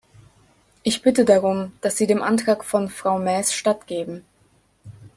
[0.81, 4.25] Ich bitte darum, dass Sie dem Antrag von Frau Maes stattgeben.